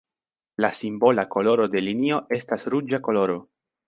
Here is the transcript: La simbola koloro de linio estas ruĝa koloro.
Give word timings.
La 0.63 0.69
simbola 0.77 1.25
koloro 1.35 1.67
de 1.75 1.83
linio 1.87 2.17
estas 2.39 2.65
ruĝa 2.77 3.01
koloro. 3.09 3.37